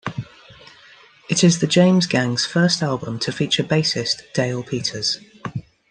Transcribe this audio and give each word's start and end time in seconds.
It 1.29 1.43
is 1.43 1.59
the 1.59 1.67
James 1.67 2.07
Gang's 2.07 2.43
first 2.43 2.81
album 2.81 3.19
to 3.19 3.31
feature 3.31 3.61
bassist 3.63 4.33
Dale 4.33 4.63
Peters. 4.63 5.19